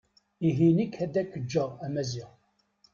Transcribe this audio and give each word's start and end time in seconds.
Ihi 0.47 0.67
nekki 0.77 0.99
ad 1.05 1.15
ak-ǧǧeɣ 1.21 1.69
a 1.85 1.87
Maziɣ. 1.93 2.31